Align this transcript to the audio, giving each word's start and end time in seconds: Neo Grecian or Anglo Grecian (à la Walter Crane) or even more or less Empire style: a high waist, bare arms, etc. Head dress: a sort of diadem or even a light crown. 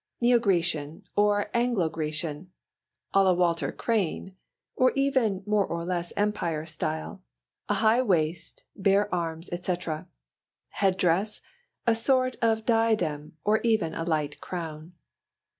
Neo 0.19 0.39
Grecian 0.39 1.03
or 1.15 1.51
Anglo 1.53 1.87
Grecian 1.87 2.49
(à 3.13 3.23
la 3.23 3.33
Walter 3.33 3.71
Crane) 3.71 4.31
or 4.75 4.91
even 4.95 5.43
more 5.45 5.63
or 5.67 5.85
less 5.85 6.11
Empire 6.17 6.65
style: 6.65 7.21
a 7.69 7.75
high 7.75 8.01
waist, 8.01 8.63
bare 8.75 9.13
arms, 9.13 9.47
etc. 9.51 10.07
Head 10.69 10.97
dress: 10.97 11.41
a 11.85 11.93
sort 11.93 12.35
of 12.41 12.65
diadem 12.65 13.37
or 13.43 13.61
even 13.61 13.93
a 13.93 14.03
light 14.03 14.41
crown. 14.41 14.93